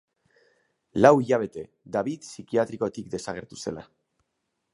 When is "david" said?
1.97-2.27